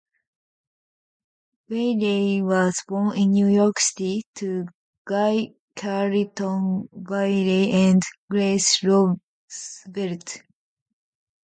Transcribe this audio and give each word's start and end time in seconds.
Bayley 1.67 2.41
was 2.41 2.81
born 2.87 3.15
in 3.15 3.29
New 3.33 3.45
York 3.45 3.77
City, 3.79 4.23
to 4.33 4.65
Guy 5.05 5.53
Carlton 5.75 6.89
Bayley 7.07 7.71
and 7.71 8.01
Grace 8.27 8.81
Roosevelt. 8.83 10.39